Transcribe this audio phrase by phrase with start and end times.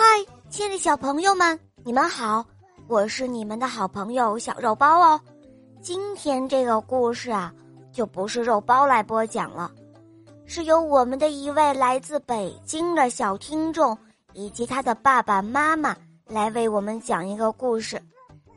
[0.00, 0.04] 嗨，
[0.48, 2.46] 亲爱的小朋友们，你们好！
[2.86, 5.20] 我是你们的好朋友小肉包哦。
[5.82, 7.52] 今天这个故事啊，
[7.90, 9.68] 就不是肉包来播讲了，
[10.46, 13.98] 是由我们的一位来自北京的小听众
[14.34, 15.96] 以及他的爸爸妈妈
[16.28, 18.00] 来为我们讲一个故事。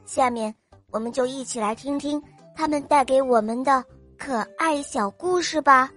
[0.05, 0.53] 下面
[0.91, 2.21] 我们就一起来听听
[2.55, 3.83] 他们带给我们的
[4.15, 5.89] 可爱小故事吧。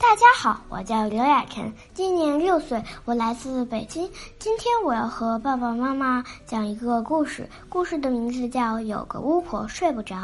[0.00, 4.08] 大家好，我叫刘雅晨，今年六岁，我来自北京。
[4.38, 10.14] 今天我要和爸爸妈妈讲一个故事，故事的名字叫《有个巫婆睡不着》。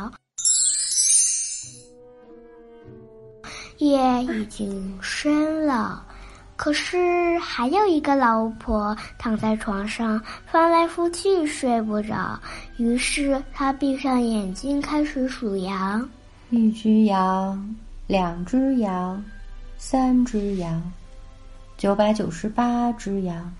[3.78, 6.06] 夜已经深了，
[6.54, 12.38] 可是还有一个老巫婆躺在床上翻来覆去睡不着。
[12.76, 16.08] 于是她闭上眼睛开始数羊：
[16.50, 19.22] 一只羊，两只羊。
[19.86, 20.82] 三只羊，
[21.76, 23.54] 九百九十八只羊，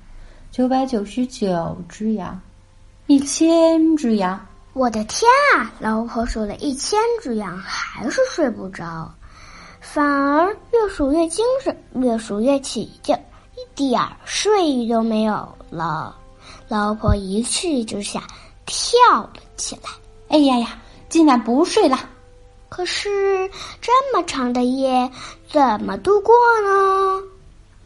[0.51, 2.41] 九百九十九只羊，
[3.09, 4.41] 一千只羊。
[4.73, 5.71] 我的天啊！
[5.79, 9.15] 老巫婆数了一千只羊，还是睡不着，
[9.83, 13.15] 反而越数越精神，越数越起劲，
[13.55, 16.17] 一点儿睡意都没有了。
[16.69, 18.23] 老巫婆一气之下
[18.65, 19.91] 跳了起来。
[20.29, 20.79] 哎呀呀！
[21.11, 21.99] 今晚不睡了。
[22.69, 23.49] 可是
[23.81, 25.09] 这么长的夜
[25.49, 26.35] 怎么度过
[26.65, 27.23] 呢？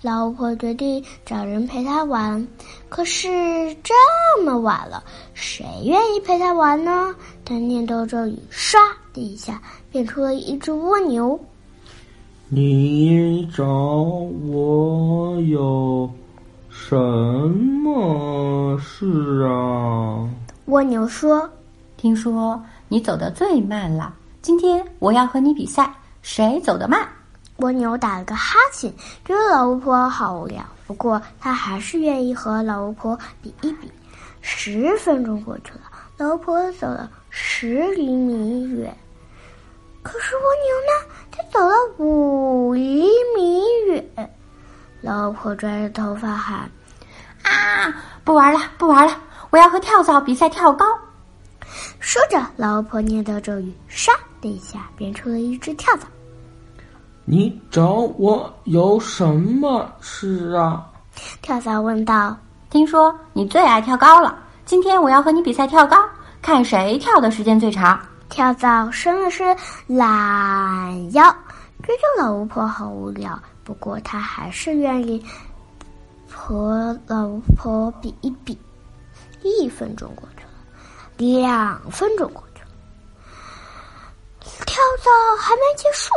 [0.00, 2.46] 老婆决定找人陪她玩。
[2.88, 3.28] 可是
[3.82, 3.94] 这
[4.44, 5.02] 么晚了，
[5.34, 7.14] 谁愿意陪她玩呢？
[7.44, 8.76] 她念叨咒语，唰
[9.12, 11.38] 的一下变出了一只蜗牛。
[12.48, 13.66] 你找
[14.46, 16.08] 我有
[16.70, 20.26] 什么事啊？
[20.66, 21.50] 蜗牛说
[21.98, 24.14] ：“听说你走的最慢了。”
[24.48, 27.06] 今天我要和你比赛，谁走得慢？
[27.58, 28.90] 蜗牛打了个哈欠，
[29.22, 30.64] 觉得老巫婆好无聊。
[30.86, 33.92] 不过他还是愿意和老巫婆比一比。
[34.40, 35.80] 十分钟过去了，
[36.16, 38.96] 老巫婆走了十厘米远，
[40.02, 41.14] 可是蜗牛呢？
[41.30, 44.30] 它走了五厘米远。
[45.02, 46.70] 老巫婆拽着头发喊
[47.44, 47.94] ：“啊，
[48.24, 49.14] 不玩了，不玩了！
[49.50, 50.86] 我要和跳蚤比赛跳高。”
[52.00, 54.10] 说着，老巫婆念叨咒语，杀。
[54.40, 56.06] 的一下变出了一只跳蚤。
[57.24, 60.86] 你找我有什么事啊？
[61.42, 62.36] 跳蚤问道。
[62.70, 65.96] 听说你最爱跳高了，今天我要和你比赛跳高，
[66.42, 67.98] 看谁跳的时间最长。
[68.28, 69.56] 跳蚤伸了伸
[69.86, 71.34] 懒腰，
[71.82, 75.24] 追着老巫婆好无聊，不过他还是愿意
[76.30, 78.56] 和老巫婆比一比。
[79.42, 80.50] 一分钟过去了，
[81.16, 82.42] 两分钟过。
[85.08, 86.12] 跳还没结束，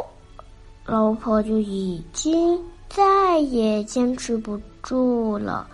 [0.86, 5.66] 老婆就已经再也坚持不住了。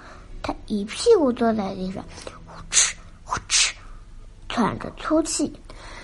[0.44, 2.04] 她一屁股坐在地上，
[2.46, 3.72] 呼哧呼哧，
[4.50, 5.52] 喘着粗气。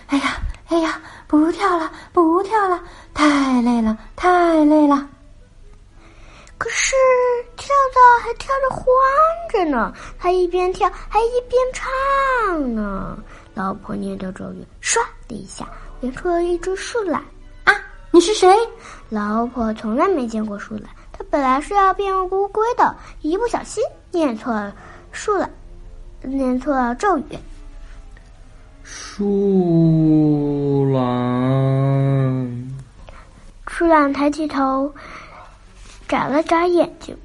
[0.08, 2.82] 哎呀哎呀，不跳了不跳了，
[3.14, 5.08] 太累了太累了。
[6.58, 6.96] 可是
[7.56, 8.86] 跳蚤还跳着欢
[9.52, 13.18] 着呢，它一边跳还一边唱呢。
[13.54, 15.68] 老婆念着咒语，唰的一下。
[16.04, 17.22] 变出了一只树懒
[17.64, 17.74] 啊！
[18.12, 18.54] 你是谁？
[19.08, 23.82] 老婆从来没见过树懒，她本来是要变乌龟的，一不小心
[24.12, 24.76] 念错了
[25.14, 25.50] 树懒，
[26.22, 27.24] 念错了咒语。
[28.84, 29.24] 树
[30.94, 31.02] 懒，
[33.68, 34.94] 树懒抬起头，
[36.06, 37.18] 眨了眨眼睛。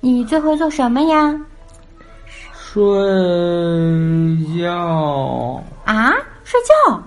[0.00, 1.40] 你最会做什么呀？
[2.52, 2.82] 睡
[4.58, 6.12] 觉啊！
[6.42, 7.00] 睡觉。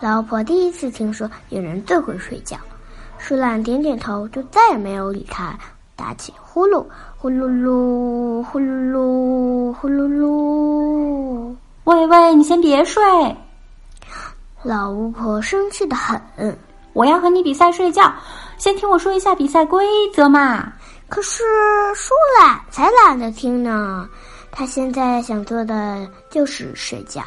[0.00, 2.56] 老婆第一次听说有人最会睡觉，
[3.18, 5.58] 树懒点点头，就再也没有理他，
[5.96, 6.86] 打起呼噜，
[7.16, 11.52] 呼噜噜，呼噜噜，呼噜噜。
[11.82, 13.02] 喂喂，你先别睡！
[14.62, 16.20] 老巫婆生气的很，
[16.92, 18.14] 我要和你比赛睡觉，
[18.56, 19.84] 先听我说一下比赛规
[20.14, 20.72] 则嘛。
[21.08, 21.42] 可是
[21.96, 24.08] 树懒才懒得听呢，
[24.52, 27.20] 他现在想做的就是睡觉。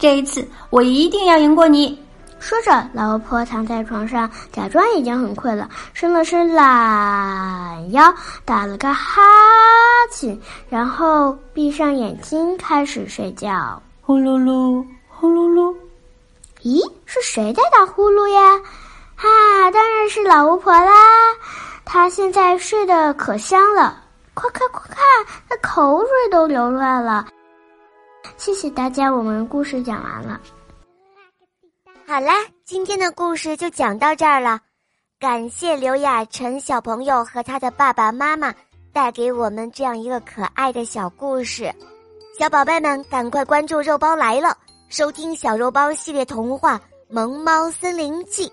[0.00, 2.02] 这一次我一定要赢过你！
[2.38, 8.10] 说着，老巫婆躺在床上，假装已经很困了，伸了伸懒腰，
[8.46, 9.20] 打了个哈
[10.10, 13.82] 欠，然后闭上眼睛开始睡觉。
[14.00, 15.76] 呼噜噜，呼噜噜。
[16.62, 18.58] 咦，是谁在打呼噜呀？
[19.16, 19.28] 哈，
[19.70, 20.92] 当然是老巫婆啦！
[21.84, 24.96] 她现在睡得可香了，快看快看，
[25.46, 27.26] 她口水都流出来了。
[28.36, 30.40] 谢谢大家，我们故事讲完了。
[32.06, 32.32] 好啦，
[32.64, 34.60] 今天的故事就讲到这儿了。
[35.18, 38.54] 感谢刘雅晨小朋友和他的爸爸妈妈
[38.92, 41.72] 带给我们这样一个可爱的小故事。
[42.38, 44.56] 小宝贝们，赶快关注“肉包来了”，
[44.88, 46.78] 收听小肉包系列童话
[47.10, 48.46] 《萌猫森林记》。《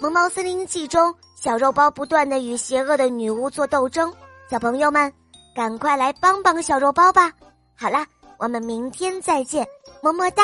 [0.00, 4.10] 萌猫森林记》中，小肉包不断的与邪恶的女巫做斗争。
[4.48, 5.12] 小朋友们，
[5.54, 7.30] 赶快来帮帮小肉包吧！
[7.76, 8.06] 好啦，
[8.40, 9.68] 我们明天再见，
[10.02, 10.42] 么么哒。